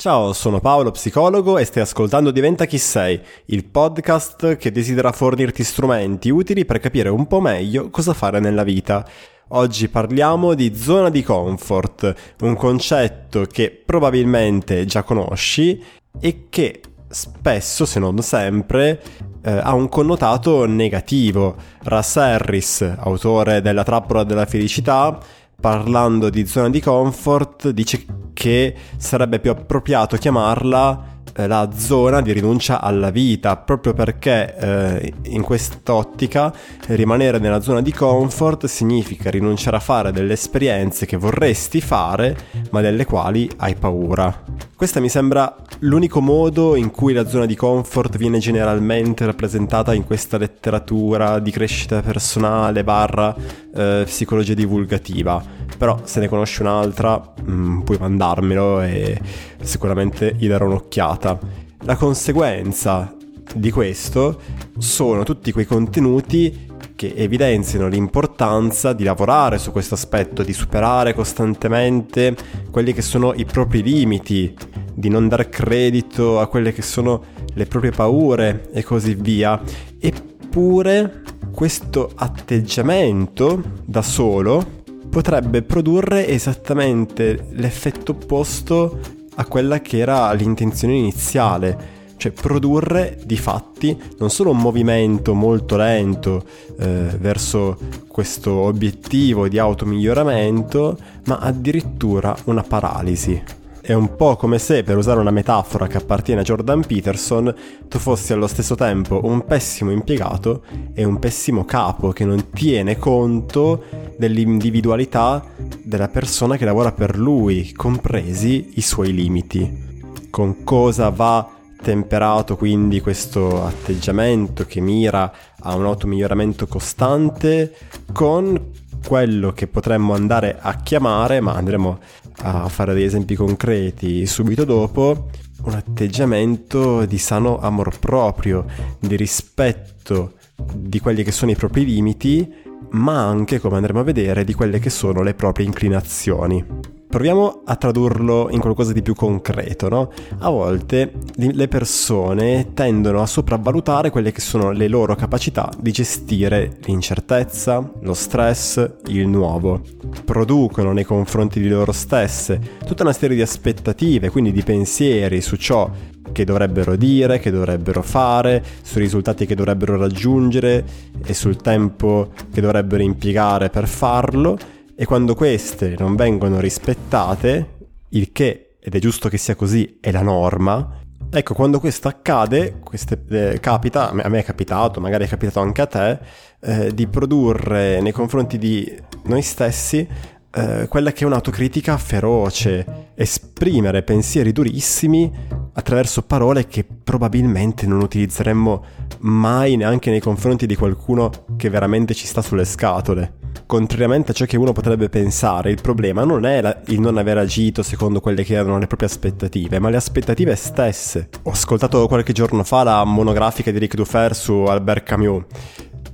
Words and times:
Ciao, 0.00 0.32
sono 0.32 0.60
Paolo, 0.60 0.92
psicologo 0.92 1.58
e 1.58 1.66
stai 1.66 1.82
ascoltando 1.82 2.30
Diventa 2.30 2.64
chi 2.64 2.78
sei, 2.78 3.20
il 3.48 3.66
podcast 3.66 4.56
che 4.56 4.72
desidera 4.72 5.12
fornirti 5.12 5.62
strumenti 5.62 6.30
utili 6.30 6.64
per 6.64 6.78
capire 6.78 7.10
un 7.10 7.26
po' 7.26 7.42
meglio 7.42 7.90
cosa 7.90 8.14
fare 8.14 8.40
nella 8.40 8.62
vita. 8.62 9.06
Oggi 9.48 9.90
parliamo 9.90 10.54
di 10.54 10.74
zona 10.74 11.10
di 11.10 11.22
comfort, 11.22 12.14
un 12.40 12.56
concetto 12.56 13.44
che 13.44 13.70
probabilmente 13.84 14.86
già 14.86 15.02
conosci 15.02 15.84
e 16.18 16.46
che 16.48 16.80
spesso, 17.06 17.84
se 17.84 18.00
non 18.00 18.22
sempre, 18.22 19.02
eh, 19.42 19.50
ha 19.50 19.74
un 19.74 19.90
connotato 19.90 20.64
negativo. 20.64 21.56
Russ 21.82 22.16
Harris, 22.16 22.80
autore 23.00 23.60
della 23.60 23.82
trappola 23.82 24.24
della 24.24 24.46
felicità, 24.46 25.20
parlando 25.60 26.30
di 26.30 26.46
zona 26.46 26.70
di 26.70 26.80
comfort, 26.80 27.68
dice 27.68 28.04
che 28.32 28.74
sarebbe 28.96 29.38
più 29.38 29.50
appropriato 29.50 30.16
chiamarla 30.16 31.18
eh, 31.34 31.46
la 31.46 31.70
zona 31.76 32.20
di 32.20 32.32
rinuncia 32.32 32.80
alla 32.80 33.10
vita, 33.10 33.56
proprio 33.56 33.92
perché 33.92 34.56
eh, 34.56 35.12
in 35.24 35.42
quest'ottica 35.42 36.52
rimanere 36.88 37.38
nella 37.38 37.60
zona 37.60 37.82
di 37.82 37.92
comfort 37.92 38.66
significa 38.66 39.30
rinunciare 39.30 39.76
a 39.76 39.80
fare 39.80 40.12
delle 40.12 40.32
esperienze 40.32 41.06
che 41.06 41.16
vorresti 41.16 41.80
fare, 41.80 42.36
ma 42.70 42.80
delle 42.80 43.04
quali 43.04 43.48
hai 43.58 43.74
paura. 43.74 44.59
Questa 44.80 44.98
mi 45.00 45.10
sembra 45.10 45.54
l'unico 45.80 46.22
modo 46.22 46.74
in 46.74 46.90
cui 46.90 47.12
la 47.12 47.28
zona 47.28 47.44
di 47.44 47.54
comfort 47.54 48.16
viene 48.16 48.38
generalmente 48.38 49.26
rappresentata 49.26 49.92
in 49.92 50.04
questa 50.04 50.38
letteratura 50.38 51.38
di 51.38 51.50
crescita 51.50 52.00
personale 52.00 52.82
barra 52.82 53.36
eh, 53.74 54.04
psicologia 54.06 54.54
divulgativa. 54.54 55.44
Però 55.76 56.00
se 56.04 56.20
ne 56.20 56.28
conosci 56.28 56.62
un'altra 56.62 57.20
mh, 57.44 57.52
mm, 57.52 57.80
puoi 57.80 57.98
mandarmelo 57.98 58.80
e 58.80 59.20
sicuramente 59.60 60.34
gli 60.38 60.48
darò 60.48 60.64
un'occhiata. 60.64 61.38
La 61.80 61.96
conseguenza 61.96 63.14
di 63.54 63.70
questo 63.70 64.40
sono 64.78 65.24
tutti 65.24 65.52
quei 65.52 65.66
contenuti 65.66 66.68
che 67.00 67.14
evidenziano 67.16 67.88
l'importanza 67.88 68.92
di 68.92 69.04
lavorare 69.04 69.56
su 69.56 69.72
questo 69.72 69.94
aspetto, 69.94 70.42
di 70.42 70.52
superare 70.52 71.14
costantemente 71.14 72.36
quelli 72.70 72.92
che 72.92 73.00
sono 73.00 73.32
i 73.32 73.46
propri 73.46 73.82
limiti, 73.82 74.54
di 75.00 75.08
non 75.08 75.26
dar 75.26 75.48
credito 75.48 76.38
a 76.38 76.46
quelle 76.46 76.72
che 76.72 76.82
sono 76.82 77.24
le 77.54 77.66
proprie 77.66 77.90
paure 77.90 78.68
e 78.70 78.84
così 78.84 79.14
via. 79.14 79.60
Eppure 79.98 81.22
questo 81.50 82.12
atteggiamento 82.14 83.62
da 83.84 84.02
solo 84.02 84.78
potrebbe 85.08 85.62
produrre 85.62 86.28
esattamente 86.28 87.46
l'effetto 87.50 88.12
opposto 88.12 88.98
a 89.34 89.44
quella 89.46 89.80
che 89.80 89.98
era 89.98 90.32
l'intenzione 90.32 90.94
iniziale, 90.94 91.98
cioè 92.16 92.30
produrre 92.30 93.18
di 93.24 93.36
fatti 93.36 93.98
non 94.18 94.30
solo 94.30 94.50
un 94.50 94.58
movimento 94.58 95.34
molto 95.34 95.76
lento 95.76 96.44
eh, 96.78 97.16
verso 97.18 97.78
questo 98.06 98.52
obiettivo 98.52 99.48
di 99.48 99.58
automiglioramento, 99.58 100.98
ma 101.24 101.38
addirittura 101.38 102.36
una 102.44 102.62
paralisi. 102.62 103.59
È 103.90 103.92
un 103.92 104.14
po' 104.14 104.36
come 104.36 104.60
se, 104.60 104.84
per 104.84 104.96
usare 104.96 105.18
una 105.18 105.32
metafora 105.32 105.88
che 105.88 105.96
appartiene 105.96 106.42
a 106.42 106.44
Jordan 106.44 106.86
Peterson, 106.86 107.52
tu 107.88 107.98
fossi 107.98 108.32
allo 108.32 108.46
stesso 108.46 108.76
tempo 108.76 109.18
un 109.24 109.44
pessimo 109.44 109.90
impiegato 109.90 110.62
e 110.94 111.02
un 111.02 111.18
pessimo 111.18 111.64
capo 111.64 112.12
che 112.12 112.24
non 112.24 112.50
tiene 112.50 112.98
conto 112.98 113.82
dell'individualità 114.16 115.44
della 115.82 116.06
persona 116.06 116.56
che 116.56 116.64
lavora 116.64 116.92
per 116.92 117.18
lui, 117.18 117.72
compresi 117.72 118.74
i 118.74 118.80
suoi 118.80 119.12
limiti. 119.12 120.04
Con 120.30 120.62
cosa 120.62 121.08
va 121.08 121.50
temperato 121.82 122.56
quindi 122.56 123.00
questo 123.00 123.64
atteggiamento 123.64 124.66
che 124.66 124.80
mira 124.80 125.32
a 125.62 125.74
un 125.74 125.86
automiglioramento 125.86 126.68
costante 126.68 127.74
con 128.12 128.70
quello 129.04 129.52
che 129.52 129.66
potremmo 129.66 130.14
andare 130.14 130.58
a 130.60 130.74
chiamare, 130.76 131.40
ma 131.40 131.54
andremo 131.54 131.98
a 132.42 132.68
fare 132.68 132.94
degli 132.94 133.04
esempi 133.04 133.34
concreti 133.34 134.26
subito 134.26 134.64
dopo, 134.64 135.28
un 135.64 135.72
atteggiamento 135.72 137.04
di 137.04 137.18
sano 137.18 137.58
amor 137.58 137.98
proprio, 137.98 138.64
di 138.98 139.16
rispetto 139.16 140.34
di 140.74 141.00
quelli 141.00 141.22
che 141.22 141.32
sono 141.32 141.50
i 141.50 141.56
propri 141.56 141.84
limiti, 141.84 142.48
ma 142.90 143.26
anche, 143.26 143.58
come 143.58 143.76
andremo 143.76 144.00
a 144.00 144.04
vedere, 144.04 144.44
di 144.44 144.54
quelle 144.54 144.78
che 144.78 144.90
sono 144.90 145.22
le 145.22 145.34
proprie 145.34 145.66
inclinazioni. 145.66 146.64
Proviamo 147.10 147.62
a 147.64 147.74
tradurlo 147.74 148.50
in 148.52 148.60
qualcosa 148.60 148.92
di 148.92 149.02
più 149.02 149.14
concreto, 149.16 149.88
no? 149.88 150.12
A 150.38 150.48
volte 150.48 151.14
le 151.34 151.66
persone 151.66 152.70
tendono 152.72 153.20
a 153.20 153.26
sopravvalutare 153.26 154.10
quelle 154.10 154.30
che 154.30 154.40
sono 154.40 154.70
le 154.70 154.86
loro 154.86 155.16
capacità 155.16 155.68
di 155.76 155.90
gestire 155.90 156.76
l'incertezza, 156.84 157.90
lo 158.02 158.14
stress, 158.14 158.98
il 159.08 159.26
nuovo. 159.26 159.80
Producono 160.24 160.92
nei 160.92 161.02
confronti 161.02 161.58
di 161.58 161.68
loro 161.68 161.90
stesse 161.90 162.60
tutta 162.86 163.02
una 163.02 163.12
serie 163.12 163.34
di 163.34 163.42
aspettative, 163.42 164.30
quindi 164.30 164.52
di 164.52 164.62
pensieri 164.62 165.40
su 165.40 165.56
ciò 165.56 165.90
che 166.30 166.44
dovrebbero 166.44 166.94
dire, 166.94 167.40
che 167.40 167.50
dovrebbero 167.50 168.02
fare, 168.02 168.62
sui 168.82 169.00
risultati 169.00 169.46
che 169.46 169.56
dovrebbero 169.56 169.96
raggiungere 169.96 170.84
e 171.24 171.34
sul 171.34 171.56
tempo 171.56 172.30
che 172.52 172.60
dovrebbero 172.60 173.02
impiegare 173.02 173.68
per 173.68 173.88
farlo 173.88 174.78
e 175.00 175.06
quando 175.06 175.34
queste 175.34 175.94
non 175.98 176.14
vengono 176.14 176.60
rispettate, 176.60 177.88
il 178.10 178.32
che, 178.32 178.76
ed 178.78 178.94
è 178.94 178.98
giusto 178.98 179.30
che 179.30 179.38
sia 179.38 179.54
così, 179.54 179.96
è 179.98 180.10
la 180.10 180.20
norma, 180.20 181.00
ecco, 181.30 181.54
quando 181.54 181.80
questo 181.80 182.06
accade, 182.06 182.80
queste, 182.84 183.24
eh, 183.30 183.60
capita, 183.60 184.10
a 184.10 184.28
me 184.28 184.40
è 184.40 184.44
capitato, 184.44 185.00
magari 185.00 185.24
è 185.24 185.26
capitato 185.26 185.60
anche 185.60 185.80
a 185.80 185.86
te, 185.86 186.18
eh, 186.60 186.94
di 186.94 187.06
produrre 187.06 188.02
nei 188.02 188.12
confronti 188.12 188.58
di 188.58 188.94
noi 189.22 189.40
stessi 189.40 190.06
eh, 190.52 190.86
quella 190.86 191.12
che 191.12 191.24
è 191.24 191.26
un'autocritica 191.26 191.96
feroce, 191.96 193.12
esprimere 193.14 194.02
pensieri 194.02 194.52
durissimi 194.52 195.32
attraverso 195.72 196.26
parole 196.26 196.66
che 196.66 196.84
probabilmente 196.84 197.86
non 197.86 198.02
utilizzeremmo 198.02 198.84
mai 199.20 199.76
neanche 199.76 200.10
nei 200.10 200.20
confronti 200.20 200.66
di 200.66 200.76
qualcuno 200.76 201.30
che 201.56 201.70
veramente 201.70 202.12
ci 202.12 202.26
sta 202.26 202.42
sulle 202.42 202.66
scatole 202.66 203.39
contrariamente 203.70 204.32
a 204.32 204.34
ciò 204.34 204.46
che 204.46 204.56
uno 204.56 204.72
potrebbe 204.72 205.08
pensare, 205.08 205.70
il 205.70 205.80
problema 205.80 206.24
non 206.24 206.44
è 206.44 206.60
la, 206.60 206.76
il 206.86 206.98
non 206.98 207.18
aver 207.18 207.38
agito 207.38 207.84
secondo 207.84 208.20
quelle 208.20 208.42
che 208.42 208.54
erano 208.54 208.80
le 208.80 208.88
proprie 208.88 209.06
aspettative, 209.06 209.78
ma 209.78 209.90
le 209.90 209.96
aspettative 209.96 210.56
stesse. 210.56 211.28
Ho 211.44 211.52
ascoltato 211.52 212.08
qualche 212.08 212.32
giorno 212.32 212.64
fa 212.64 212.82
la 212.82 213.04
monografica 213.04 213.70
di 213.70 213.78
Ric 213.78 213.94
Dufer 213.94 214.34
su 214.34 214.54
Albert 214.54 215.04
Camus. 215.04 215.44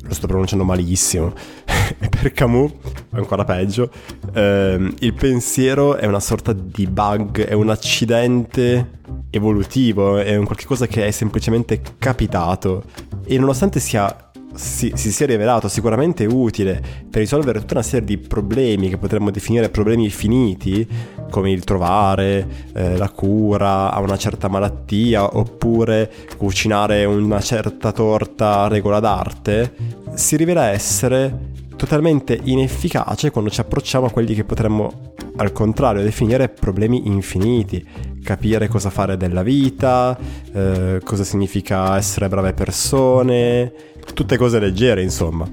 Lo 0.02 0.12
sto 0.12 0.26
pronunciando 0.26 0.66
malissimo. 0.66 1.32
per 2.20 2.30
Camus, 2.32 2.72
ancora 3.12 3.44
peggio, 3.44 3.90
ehm, 4.34 4.94
il 4.98 5.14
pensiero 5.14 5.96
è 5.96 6.04
una 6.04 6.20
sorta 6.20 6.52
di 6.52 6.86
bug, 6.86 7.42
è 7.42 7.54
un 7.54 7.70
accidente 7.70 9.00
evolutivo, 9.30 10.18
è 10.18 10.36
un 10.36 10.44
qualcosa 10.44 10.86
che 10.86 11.06
è 11.06 11.10
semplicemente 11.10 11.80
capitato. 11.96 12.84
E 13.24 13.38
nonostante 13.38 13.80
sia 13.80 14.25
si, 14.56 14.92
si, 14.94 15.12
sia 15.12 15.26
rivelato 15.26 15.68
sicuramente 15.68 16.26
utile 16.26 16.82
per 17.08 17.20
risolvere 17.20 17.60
tutta 17.60 17.74
una 17.74 17.82
serie 17.82 18.06
di 18.06 18.18
problemi 18.18 18.88
che 18.88 18.98
potremmo 18.98 19.30
definire 19.30 19.68
problemi 19.68 20.08
finiti, 20.10 20.86
come 21.30 21.50
il 21.50 21.64
trovare 21.64 22.46
eh, 22.74 22.96
la 22.96 23.08
cura 23.10 23.92
a 23.92 24.00
una 24.00 24.16
certa 24.16 24.48
malattia 24.48 25.36
oppure 25.36 26.10
cucinare 26.36 27.04
una 27.04 27.40
certa 27.40 27.92
torta 27.92 28.60
a 28.60 28.68
regola 28.68 29.00
d'arte, 29.00 29.74
si 30.14 30.36
rivela 30.36 30.66
essere 30.70 31.54
totalmente 31.76 32.38
inefficace 32.42 33.30
quando 33.30 33.50
ci 33.50 33.60
approcciamo 33.60 34.06
a 34.06 34.10
quelli 34.10 34.34
che 34.34 34.44
potremmo 34.44 35.14
al 35.36 35.52
contrario 35.52 36.02
definire 36.02 36.48
problemi 36.48 37.06
infiniti, 37.06 37.86
capire 38.22 38.68
cosa 38.68 38.90
fare 38.90 39.16
della 39.16 39.42
vita, 39.42 40.16
eh, 40.52 41.00
cosa 41.04 41.24
significa 41.24 41.96
essere 41.96 42.28
brave 42.28 42.54
persone, 42.54 43.72
tutte 44.16 44.38
cose 44.38 44.58
leggere 44.58 45.02
insomma. 45.02 45.46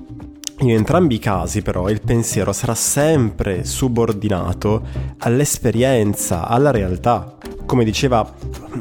In 0.59 0.71
entrambi 0.71 1.15
i 1.15 1.19
casi 1.19 1.61
però 1.61 1.89
il 1.89 1.99
pensiero 1.99 2.53
sarà 2.53 2.73
sempre 2.73 3.65
subordinato 3.65 4.81
all'esperienza, 5.17 6.47
alla 6.47 6.71
realtà. 6.71 7.35
Come 7.65 7.83
diceva 7.83 8.33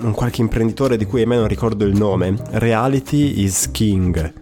un 0.03 0.13
qualche 0.13 0.41
imprenditore 0.41 0.97
di 0.97 1.05
cui 1.05 1.23
a 1.23 1.27
me 1.27 1.35
non 1.35 1.49
ricordo 1.49 1.85
il 1.85 1.97
nome, 1.97 2.37
reality 2.51 3.43
is 3.43 3.73
king. 3.73 4.33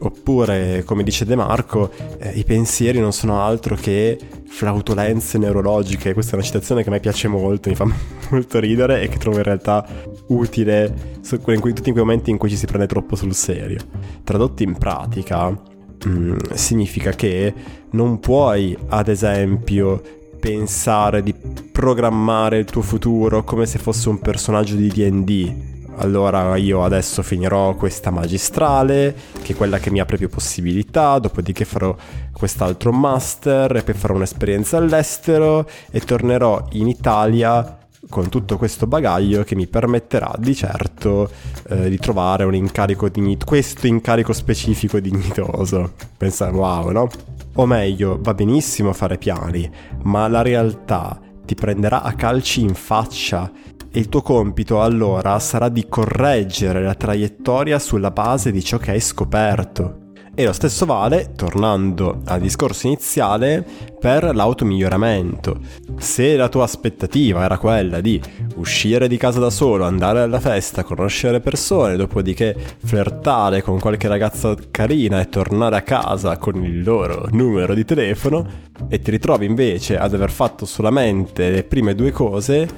Oppure, 0.00 0.82
come 0.84 1.04
dice 1.04 1.24
De 1.24 1.36
Marco, 1.36 1.92
eh, 2.18 2.30
i 2.30 2.42
pensieri 2.42 2.98
non 2.98 3.12
sono 3.12 3.40
altro 3.40 3.76
che 3.76 4.18
flautolenze 4.48 5.38
neurologiche. 5.38 6.12
Questa 6.12 6.32
è 6.32 6.34
una 6.34 6.44
citazione 6.44 6.82
che 6.82 6.88
a 6.88 6.92
me 6.92 7.00
piace 7.00 7.28
molto, 7.28 7.68
mi 7.68 7.76
fa 7.76 7.86
molto 8.30 8.58
ridere 8.58 9.02
e 9.02 9.08
che 9.08 9.18
trovo 9.18 9.36
in 9.36 9.44
realtà 9.44 9.86
utile 10.28 11.16
in 11.30 11.60
tutti 11.60 11.92
quei 11.92 12.04
momenti 12.04 12.30
in 12.30 12.38
cui 12.38 12.48
ci 12.48 12.56
si 12.56 12.66
prende 12.66 12.86
troppo 12.86 13.16
sul 13.16 13.34
serio. 13.34 13.80
Tradotto 14.24 14.62
in 14.62 14.76
pratica, 14.76 15.48
mh, 15.48 16.08
mm, 16.08 16.36
significa 16.54 17.10
che 17.10 17.52
non 17.90 18.20
puoi, 18.20 18.76
ad 18.88 19.08
esempio, 19.08 20.00
pensare, 20.38 21.22
di 21.22 21.34
programmare 21.72 22.58
il 22.58 22.64
tuo 22.64 22.82
futuro 22.82 23.44
come 23.44 23.66
se 23.66 23.78
fosse 23.78 24.08
un 24.08 24.18
personaggio 24.18 24.74
di 24.74 24.88
DD. 24.88 25.76
Allora 25.96 26.56
io 26.56 26.84
adesso 26.84 27.22
finirò 27.22 27.74
questa 27.74 28.10
magistrale, 28.10 29.14
che 29.42 29.52
è 29.52 29.56
quella 29.56 29.78
che 29.78 29.90
mi 29.90 29.98
apre 29.98 30.16
più 30.16 30.28
possibilità, 30.28 31.18
dopodiché 31.18 31.64
farò 31.64 31.94
quest'altro 32.32 32.92
master 32.92 33.74
e 33.74 33.82
poi 33.82 33.94
farò 33.94 34.14
un'esperienza 34.14 34.76
all'estero 34.76 35.68
e 35.90 35.98
tornerò 35.98 36.68
in 36.72 36.86
Italia 36.86 37.77
con 38.08 38.28
tutto 38.28 38.56
questo 38.56 38.86
bagaglio 38.86 39.44
che 39.44 39.54
mi 39.54 39.66
permetterà 39.66 40.34
di 40.38 40.54
certo 40.54 41.30
eh, 41.68 41.88
di 41.88 41.98
trovare 41.98 42.44
un 42.44 42.54
incarico 42.54 43.08
dignitoso, 43.08 43.46
questo 43.46 43.86
incarico 43.86 44.32
specifico 44.32 44.98
dignitoso. 45.00 45.92
Pensare, 46.16 46.52
wow, 46.52 46.90
no? 46.90 47.08
O 47.54 47.66
meglio, 47.66 48.18
va 48.20 48.34
benissimo 48.34 48.92
fare 48.92 49.18
piani, 49.18 49.68
ma 50.02 50.28
la 50.28 50.42
realtà 50.42 51.20
ti 51.44 51.54
prenderà 51.54 52.02
a 52.02 52.12
calci 52.12 52.60
in 52.60 52.74
faccia 52.74 53.50
e 53.90 53.98
il 53.98 54.08
tuo 54.08 54.22
compito 54.22 54.82
allora 54.82 55.38
sarà 55.38 55.68
di 55.68 55.86
correggere 55.88 56.82
la 56.82 56.94
traiettoria 56.94 57.78
sulla 57.78 58.10
base 58.10 58.52
di 58.52 58.62
ciò 58.62 58.78
che 58.78 58.92
hai 58.92 59.00
scoperto. 59.00 59.97
E 60.38 60.44
lo 60.44 60.52
stesso 60.52 60.86
vale, 60.86 61.32
tornando 61.34 62.20
al 62.26 62.40
discorso 62.40 62.86
iniziale, 62.86 63.66
per 63.98 64.36
l'automiglioramento. 64.36 65.58
Se 65.98 66.36
la 66.36 66.48
tua 66.48 66.62
aspettativa 66.62 67.42
era 67.42 67.58
quella 67.58 68.00
di 68.00 68.22
uscire 68.54 69.08
di 69.08 69.16
casa 69.16 69.40
da 69.40 69.50
solo, 69.50 69.84
andare 69.84 70.20
alla 70.20 70.38
festa, 70.38 70.84
conoscere 70.84 71.40
persone, 71.40 71.96
dopodiché 71.96 72.54
flirtare 72.84 73.62
con 73.62 73.80
qualche 73.80 74.06
ragazza 74.06 74.54
carina 74.70 75.20
e 75.20 75.28
tornare 75.28 75.74
a 75.74 75.82
casa 75.82 76.36
con 76.36 76.64
il 76.64 76.84
loro 76.84 77.26
numero 77.32 77.74
di 77.74 77.84
telefono, 77.84 78.46
e 78.88 79.00
ti 79.00 79.10
ritrovi 79.10 79.44
invece 79.44 79.98
ad 79.98 80.14
aver 80.14 80.30
fatto 80.30 80.66
solamente 80.66 81.50
le 81.50 81.64
prime 81.64 81.96
due 81.96 82.12
cose, 82.12 82.68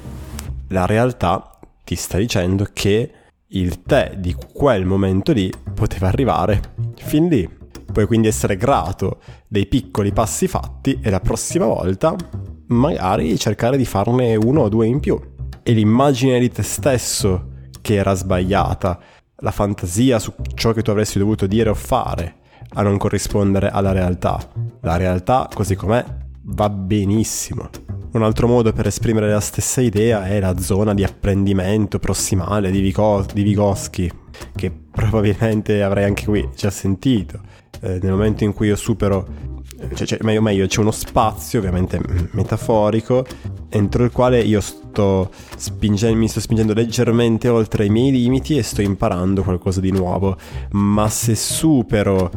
la 0.69 0.87
realtà 0.87 1.59
ti 1.85 1.95
sta 1.95 2.17
dicendo 2.17 2.67
che 2.73 3.11
il 3.53 3.83
te 3.83 4.15
di 4.19 4.35
quel 4.35 4.85
momento 4.85 5.33
lì 5.33 5.51
poteva 5.75 6.09
arrivare 6.09 6.75
fin 6.97 7.29
lì. 7.29 7.49
Puoi 7.93 8.07
quindi 8.07 8.29
essere 8.29 8.57
grato 8.57 9.21
dei 9.49 9.67
piccoli 9.67 10.13
passi 10.13 10.47
fatti 10.47 11.01
e 11.03 11.11
la 11.11 11.21
prossima 11.21 11.67
volta 11.67 12.15
magari 12.69 13.37
cercare 13.37 13.77
di 13.77 13.85
farne 13.85 14.37
uno 14.37 14.63
o 14.63 14.69
due 14.69 14.87
in 14.87 15.01
più. 15.01 15.19
E 15.63 15.73
l'immagine 15.73 16.39
di 16.39 16.51
te 16.51 16.63
stesso 16.63 17.49
che 17.81 17.95
era 17.95 18.15
sbagliata, 18.15 18.99
la 19.37 19.51
fantasia 19.51 20.19
su 20.19 20.33
ciò 20.55 20.73
che 20.73 20.83
tu 20.83 20.91
avresti 20.91 21.19
dovuto 21.19 21.47
dire 21.47 21.71
o 21.71 21.75
fare 21.75 22.37
a 22.75 22.83
non 22.83 22.99
corrispondere 22.99 23.69
alla 23.69 23.93
realtà. 23.93 24.39
La 24.83 24.97
realtà 24.97 25.49
così 25.53 25.75
com'è 25.75 26.05
va 26.43 26.71
benissimo. 26.71 27.69
Un 28.13 28.23
altro 28.25 28.49
modo 28.49 28.73
per 28.73 28.87
esprimere 28.87 29.31
la 29.31 29.41
stessa 29.41 29.81
idea 29.81 30.27
è 30.27 30.41
la 30.41 30.59
zona 30.59 30.95
di 30.95 31.05
apprendimento 31.05 31.99
prossimale 32.01 32.71
di, 32.71 32.81
Vigo- 32.81 33.25
di 33.33 33.43
Vygotsky, 33.45 34.11
che 34.57 34.73
probabilmente 34.91 35.83
avrei 35.83 36.05
anche 36.05 36.25
qui 36.25 36.49
già 36.57 36.71
sentito. 36.71 37.41
Eh, 37.81 37.99
nel 38.03 38.11
momento 38.11 38.43
in 38.43 38.53
cui 38.53 38.67
io 38.67 38.77
supero, 38.77 39.27
cioè, 39.95 40.07
cioè, 40.07 40.19
meglio, 40.23 40.43
meglio, 40.43 40.67
c'è 40.67 40.81
uno 40.81 40.91
spazio 40.91 41.61
ovviamente 41.61 42.01
metaforico 42.33 43.25
entro 43.71 44.05
il 44.05 44.11
quale 44.11 44.41
io 44.41 44.61
sto 44.61 45.31
spingendo, 45.57 46.19
mi 46.19 46.29
sto 46.29 46.41
spingendo 46.41 46.75
leggermente 46.75 47.49
oltre 47.49 47.87
i 47.87 47.91
miei 47.91 48.11
limiti 48.11 48.59
e 48.59 48.63
sto 48.63 48.83
imparando 48.83 49.43
qualcosa 49.43 49.81
di 49.81 49.93
nuovo. 49.93 50.37
Ma 50.73 51.09
se 51.09 51.35
supero 51.35 52.31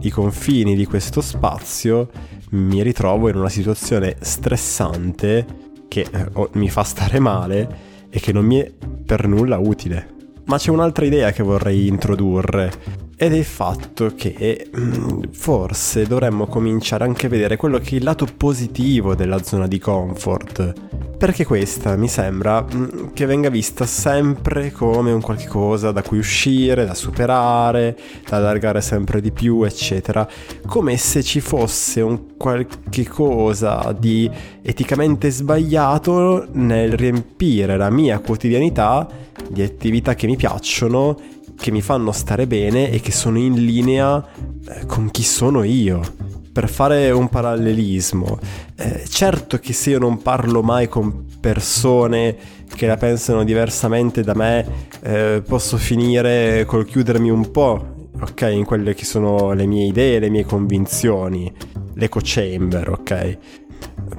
i 0.00 0.10
confini 0.10 0.74
di 0.74 0.86
questo 0.86 1.20
spazio, 1.20 2.10
mi 2.50 2.82
ritrovo 2.82 3.28
in 3.28 3.36
una 3.36 3.48
situazione 3.48 4.16
stressante 4.20 5.46
che 5.88 6.06
eh, 6.10 6.48
mi 6.52 6.70
fa 6.70 6.82
stare 6.82 7.18
male 7.18 7.88
e 8.10 8.20
che 8.20 8.32
non 8.32 8.44
mi 8.44 8.58
è 8.58 8.72
per 9.04 9.26
nulla 9.26 9.58
utile. 9.58 10.18
Ma 10.46 10.56
c'è 10.56 10.70
un'altra 10.70 11.04
idea 11.04 11.30
che 11.32 11.42
vorrei 11.42 11.86
introdurre 11.86 12.72
ed 13.16 13.34
è 13.34 13.36
il 13.36 13.44
fatto 13.44 14.14
che 14.16 14.70
mm, 14.76 15.24
forse 15.32 16.06
dovremmo 16.06 16.46
cominciare 16.46 17.04
anche 17.04 17.26
a 17.26 17.28
vedere 17.28 17.56
quello 17.56 17.78
che 17.78 17.90
è 17.90 17.94
il 17.98 18.04
lato 18.04 18.26
positivo 18.36 19.14
della 19.14 19.42
zona 19.42 19.66
di 19.66 19.78
comfort. 19.78 20.89
Perché 21.20 21.44
questa 21.44 21.96
mi 21.96 22.08
sembra 22.08 22.64
mm, 22.64 23.08
che 23.12 23.26
venga 23.26 23.50
vista 23.50 23.84
sempre 23.84 24.72
come 24.72 25.12
un 25.12 25.20
qualche 25.20 25.48
cosa 25.48 25.92
da 25.92 26.00
cui 26.00 26.16
uscire, 26.16 26.86
da 26.86 26.94
superare, 26.94 27.94
da 28.26 28.38
allargare 28.38 28.80
sempre 28.80 29.20
di 29.20 29.30
più, 29.30 29.62
eccetera. 29.64 30.26
Come 30.64 30.96
se 30.96 31.22
ci 31.22 31.40
fosse 31.40 32.00
un 32.00 32.38
qualche 32.38 33.06
cosa 33.06 33.94
di 33.96 34.30
eticamente 34.62 35.28
sbagliato 35.28 36.46
nel 36.52 36.94
riempire 36.94 37.76
la 37.76 37.90
mia 37.90 38.18
quotidianità 38.20 39.06
di 39.46 39.60
attività 39.60 40.14
che 40.14 40.26
mi 40.26 40.36
piacciono 40.36 41.20
che 41.54 41.70
mi 41.70 41.82
fanno 41.82 42.12
stare 42.12 42.46
bene 42.46 42.90
e 42.90 43.00
che 43.00 43.12
sono 43.12 43.36
in 43.36 43.62
linea 43.62 44.26
eh, 44.66 44.86
con 44.86 45.10
chi 45.10 45.22
sono 45.22 45.64
io. 45.64 46.29
Per 46.52 46.68
fare 46.68 47.10
un 47.10 47.28
parallelismo, 47.28 48.38
eh, 48.76 49.04
certo 49.08 49.58
che 49.58 49.72
se 49.72 49.90
io 49.90 49.98
non 50.00 50.20
parlo 50.20 50.62
mai 50.62 50.88
con 50.88 51.26
persone 51.40 52.36
che 52.74 52.86
la 52.86 52.96
pensano 52.96 53.44
diversamente 53.44 54.22
da 54.22 54.34
me, 54.34 54.66
eh, 55.02 55.42
posso 55.46 55.76
finire 55.76 56.64
col 56.66 56.86
chiudermi 56.86 57.30
un 57.30 57.50
po', 57.52 58.08
ok, 58.20 58.48
in 58.52 58.64
quelle 58.64 58.94
che 58.94 59.04
sono 59.04 59.52
le 59.52 59.66
mie 59.66 59.86
idee, 59.86 60.18
le 60.18 60.28
mie 60.28 60.44
convinzioni, 60.44 61.52
l'eco 61.94 62.20
chamber, 62.22 62.90
ok? 62.90 63.38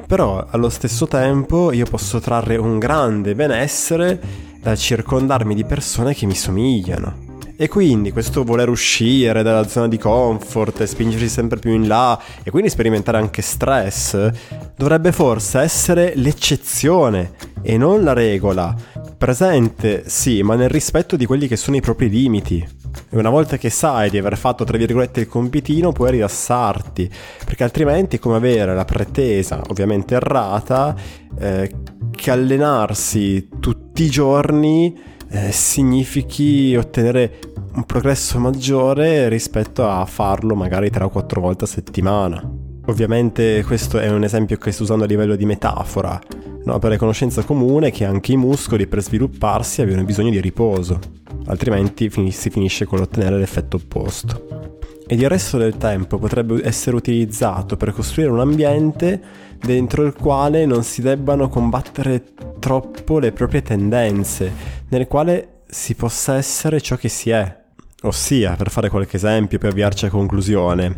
Però 0.07 0.45
allo 0.50 0.69
stesso 0.69 1.07
tempo 1.07 1.72
io 1.72 1.86
posso 1.86 2.19
trarre 2.19 2.56
un 2.56 2.80
grande 2.80 3.36
benessere 3.36 4.19
dal 4.62 4.77
circondarmi 4.77 5.56
di 5.56 5.66
persone 5.66 6.13
che 6.13 6.25
mi 6.25 6.36
somigliano. 6.36 7.31
E 7.62 7.68
quindi 7.68 8.12
questo 8.12 8.44
voler 8.44 8.69
uscire 8.69 9.44
dalla 9.44 9.68
zona 9.68 9.88
di 9.88 10.00
comfort 10.00 10.81
e 10.81 10.88
spingersi 10.88 11.30
sempre 11.30 11.60
più 11.60 11.69
in 11.69 11.88
là 11.88 12.19
e 12.42 12.50
quindi 12.50 12.72
sperimentare 12.72 13.19
anche 13.19 13.44
stress 13.44 14.31
dovrebbe 14.75 15.12
forse 15.12 15.60
essere 15.60 16.13
l'eccezione 16.16 17.34
e 17.62 17.78
non 17.78 18.04
la 18.04 18.13
regola. 18.13 18.75
Presente, 19.16 20.06
sì, 20.08 20.42
ma 20.42 20.56
nel 20.56 20.69
rispetto 20.69 21.16
di 21.16 21.28
quelli 21.28 21.48
che 21.48 21.56
sono 21.56 21.78
i 21.78 21.81
propri 21.81 22.10
limiti. 22.10 22.68
E 23.12 23.16
una 23.16 23.30
volta 23.30 23.58
che 23.58 23.69
sai 23.69 24.10
di 24.10 24.18
aver 24.18 24.38
fatto, 24.38 24.63
tra 24.63 24.80
virgolette, 24.80 25.19
il 25.19 25.28
compitino, 25.28 25.92
puoi 25.92 26.10
rilassarti, 26.10 27.12
perché 27.46 27.63
altrimenti 27.63 28.16
è 28.16 28.19
come 28.19 28.38
avere 28.38 28.74
la 28.74 28.86
pretesa, 28.86 29.62
ovviamente 29.68 30.16
errata, 30.16 30.96
eh, 31.38 31.72
che 32.10 32.31
allenarsi 32.31 33.50
tutti 33.60 34.02
i 34.02 34.10
giorni 34.10 35.10
eh, 35.31 35.52
significhi 35.52 36.75
ottenere 36.75 37.39
un 37.74 37.86
progresso 37.86 38.38
maggiore 38.38 39.30
rispetto 39.30 39.88
a 39.88 40.06
farlo 40.06 40.56
magari 40.56 40.90
3 40.90 41.06
o 41.06 41.10
4 41.10 41.40
volte 41.40 41.63
a 41.63 41.68
settimana. 41.68 42.44
Ovviamente 42.88 43.63
questo 43.63 43.98
è 44.00 44.10
un 44.10 44.24
esempio 44.24 44.58
che 44.58 44.72
sto 44.72 44.84
usando 44.84 45.06
a 45.06 45.08
livello 45.08 45.36
di 45.36 45.46
metafora, 45.46 46.20
no? 46.66 46.80
per 46.80 46.90
la 46.90 46.98
conoscenza 46.98 47.44
comune 47.44 47.92
che 47.92 48.04
anche 48.04 48.34
i 48.34 48.38
muscoli 48.38 48.88
per 48.88 49.01
svilupparsi 49.01 49.82
avevano 49.82 50.04
bisogno 50.04 50.32
di 50.32 50.42
riposo, 50.42 51.00
altrimenti 51.46 52.12
si 52.32 52.50
finisce 52.50 52.86
con 52.86 53.00
l'ottenere 53.00 53.38
l'effetto 53.38 53.78
opposto. 53.78 54.70
Ed 55.08 55.20
il 55.20 55.30
resto 55.30 55.58
del 55.58 55.78
tempo 55.78 56.18
potrebbe 56.18 56.66
essere 56.66 56.96
utilizzato 56.96 57.78
per 57.78 57.94
costruire 57.94 58.32
un 58.32 58.40
ambiente 58.40 59.22
dentro 59.58 60.04
il 60.04 60.13
quale 60.13 60.66
non 60.66 60.84
si 60.84 61.01
debbano 61.01 61.48
combattere 61.48 62.24
troppo 62.60 63.20
le 63.20 63.32
proprie 63.32 63.62
tendenze, 63.62 64.51
nel 64.90 65.08
quale 65.08 65.63
si 65.68 65.96
possa 65.96 66.36
essere 66.36 66.82
ciò 66.82 66.96
che 66.96 67.10
si 67.10 67.30
è, 67.30 67.61
Ossia, 68.03 68.55
per 68.55 68.72
fare 68.72 68.89
qualche 68.89 69.17
esempio, 69.17 69.60
per 69.60 69.70
avviarci 69.70 70.05
a 70.05 70.10
conclusione, 70.10 70.96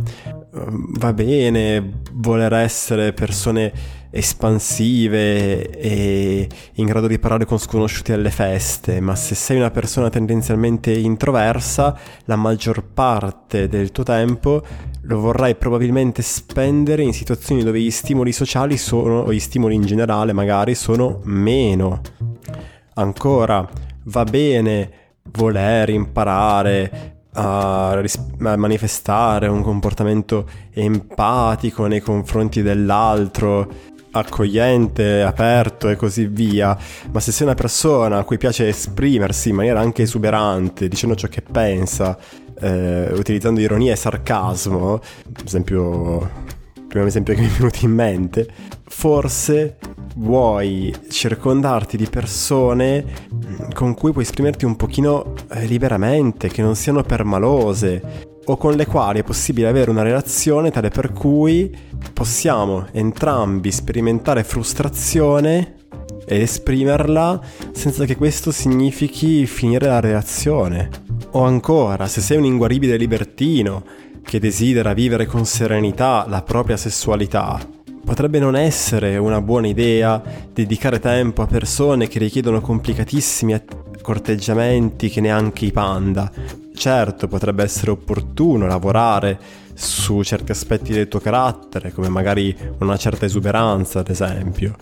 ehm, 0.53 0.98
va 0.98 1.12
bene 1.12 2.00
voler 2.13 2.53
essere 2.53 3.12
persone 3.12 3.74
espansive 4.10 5.69
e 5.72 6.48
in 6.75 6.86
grado 6.86 7.07
di 7.07 7.19
parlare 7.19 7.43
con 7.43 7.57
sconosciuti 7.57 8.13
alle 8.13 8.29
feste, 8.29 9.01
ma 9.01 9.15
se 9.15 9.36
sei 9.36 9.57
una 9.57 9.72
persona 9.72 10.10
tendenzialmente 10.10 10.93
introversa, 10.93 11.98
la 12.25 12.38
maggior 12.38 12.83
parte 12.93 13.67
del 13.67 13.91
tuo 13.91 14.03
tempo 14.03 14.63
lo 15.01 15.19
vorrai 15.19 15.55
probabilmente 15.55 16.22
spendere 16.22 17.03
in 17.03 17.12
situazioni 17.12 17.63
dove 17.63 17.81
gli 17.81 17.91
stimoli 17.91 18.31
sociali 18.31 18.77
sono, 18.77 19.22
o 19.22 19.33
gli 19.33 19.39
stimoli 19.39 19.75
in 19.75 19.83
generale 19.83 20.31
magari, 20.31 20.74
sono 20.74 21.19
meno. 21.24 22.00
Ancora, 22.93 23.67
va 24.05 24.24
bene 24.24 25.01
voler 25.32 25.89
imparare 25.89 27.13
a, 27.34 28.00
ris- 28.00 28.20
a, 28.42 28.56
manifestare 28.56 29.48
un 29.48 29.62
comportamento 29.62 30.48
empatico 30.72 31.88
nei 31.88 32.01
confronti 32.01 32.62
dell'altro, 32.62 33.92
accogliente, 34.12 35.24
aperto 35.24 35.89
e 35.89 35.96
così 35.96 36.27
via, 36.27 36.77
ma 37.12 37.20
se 37.20 37.32
sei 37.32 37.48
una 37.48 37.56
persona 37.56 38.20
a 38.20 38.24
cui 38.24 38.38
piace 38.38 38.68
esprimersi 38.68 39.50
in 39.50 39.56
maniera 39.56 39.80
anche 39.80 40.03
esuberante, 40.03 40.88
dicendo 40.88 41.15
ciò 41.15 41.27
che 41.27 41.42
pensa, 41.42 42.18
eh, 42.60 43.10
utilizzando 43.12 43.60
ironia 43.60 43.94
e 43.94 43.96
sarcasmo, 43.96 44.94
ad 44.94 45.42
esempio, 45.44 46.30
il 46.75 46.84
primo 46.88 47.08
esempio 47.08 47.34
che 47.34 47.42
mi 47.42 47.48
è 47.48 47.51
venuto 47.51 47.80
in 47.82 47.92
mente, 47.92 48.48
forse 48.93 49.77
vuoi 50.17 50.95
circondarti 51.09 51.97
di 51.97 52.07
persone 52.07 53.03
con 53.73 53.95
cui 53.95 54.12
puoi 54.12 54.23
esprimerti 54.23 54.63
un 54.63 54.75
pochino 54.75 55.33
eh, 55.50 55.65
liberamente, 55.65 56.47
che 56.47 56.62
non 56.62 56.75
siano 56.75 57.01
permalose 57.01 58.29
o 58.45 58.55
con 58.55 58.75
le 58.75 58.85
quali 58.85 59.19
è 59.19 59.23
possibile 59.23 59.67
avere 59.67 59.89
una 59.89 60.03
relazione 60.03 60.69
tale 60.69 60.89
per 60.89 61.12
cui 61.12 61.75
possiamo 62.13 62.88
entrambi 62.91 63.71
sperimentare 63.71 64.43
frustrazione 64.43 65.75
ed 66.25 66.41
esprimerla 66.41 67.41
senza 67.71 68.05
che 68.05 68.15
questo 68.15 68.51
significhi 68.51 69.45
finire 69.47 69.88
la 69.88 70.00
relazione. 70.00 70.89
O 71.31 71.43
ancora, 71.43 72.07
se 72.07 72.21
sei 72.21 72.38
un 72.38 72.45
inguaribile 72.45 72.95
libertino 72.95 73.83
che 74.23 74.39
desidera 74.39 74.93
vivere 74.93 75.25
con 75.25 75.45
serenità 75.45 76.25
la 76.29 76.43
propria 76.43 76.77
sessualità, 76.77 77.59
potrebbe 78.03 78.39
non 78.39 78.55
essere 78.55 79.17
una 79.17 79.41
buona 79.41 79.67
idea 79.67 80.22
dedicare 80.51 81.00
tempo 81.00 81.41
a 81.41 81.48
persone 81.48 82.07
che 82.07 82.19
richiedono 82.19 82.62
complicatissimi 82.62 83.62
corteggiamenti 84.01 85.10
che 85.10 85.22
neanche 85.22 85.65
i 85.65 85.72
panda. 85.72 86.31
Certo, 86.75 87.27
potrebbe 87.27 87.63
essere 87.63 87.91
opportuno 87.91 88.67
lavorare 88.67 89.39
su 89.74 90.22
certi 90.24 90.51
aspetti 90.51 90.93
del 90.93 91.07
tuo 91.07 91.19
carattere, 91.19 91.91
come 91.91 92.10
magari 92.10 92.55
una 92.79 92.98
certa 92.98 93.25
esuberanza, 93.25 94.00
ad 94.00 94.10
esempio. 94.10 94.75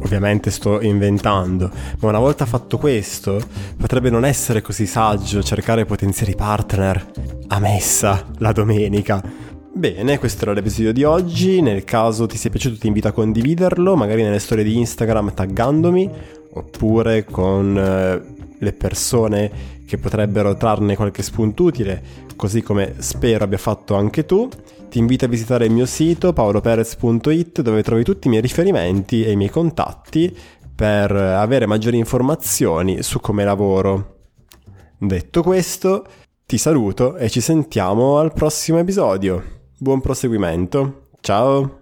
Ovviamente 0.00 0.50
sto 0.50 0.80
inventando, 0.80 1.70
ma 2.00 2.08
una 2.08 2.18
volta 2.18 2.46
fatto 2.46 2.78
questo, 2.78 3.40
potrebbe 3.76 4.10
non 4.10 4.24
essere 4.24 4.62
così 4.62 4.86
saggio 4.86 5.42
cercare 5.42 5.84
potenziali 5.84 6.34
partner 6.34 7.10
a 7.48 7.58
messa 7.58 8.24
la 8.38 8.52
domenica. 8.52 9.22
Bene, 9.74 10.18
questo 10.18 10.42
era 10.42 10.52
l'episodio 10.52 10.92
di 10.92 11.02
oggi, 11.02 11.62
nel 11.62 11.82
caso 11.84 12.26
ti 12.26 12.36
sia 12.36 12.50
piaciuto 12.50 12.78
ti 12.78 12.88
invito 12.88 13.08
a 13.08 13.12
condividerlo, 13.12 13.96
magari 13.96 14.22
nelle 14.22 14.38
storie 14.38 14.64
di 14.64 14.76
Instagram 14.76 15.32
taggandomi, 15.32 16.10
oppure 16.52 17.24
con 17.24 17.76
eh, 17.78 18.54
le 18.58 18.72
persone 18.74 19.50
che 19.86 19.96
potrebbero 19.96 20.56
trarne 20.56 20.94
qualche 20.94 21.22
spunto 21.22 21.64
utile, 21.64 22.02
così 22.36 22.60
come 22.60 22.96
spero 22.98 23.44
abbia 23.44 23.56
fatto 23.56 23.94
anche 23.94 24.26
tu. 24.26 24.46
Ti 24.90 24.98
invito 24.98 25.24
a 25.24 25.28
visitare 25.28 25.64
il 25.64 25.72
mio 25.72 25.86
sito 25.86 26.34
paoloperez.it 26.34 27.62
dove 27.62 27.82
trovi 27.82 28.04
tutti 28.04 28.26
i 28.26 28.30
miei 28.30 28.42
riferimenti 28.42 29.24
e 29.24 29.32
i 29.32 29.36
miei 29.36 29.50
contatti 29.50 30.36
per 30.74 31.12
avere 31.12 31.64
maggiori 31.64 31.96
informazioni 31.96 33.02
su 33.02 33.20
come 33.20 33.42
lavoro. 33.42 34.16
Detto 34.98 35.42
questo, 35.42 36.06
ti 36.44 36.58
saluto 36.58 37.16
e 37.16 37.30
ci 37.30 37.40
sentiamo 37.40 38.18
al 38.18 38.34
prossimo 38.34 38.78
episodio. 38.78 39.60
Buon 39.82 40.00
proseguimento. 40.00 41.08
Ciao! 41.22 41.81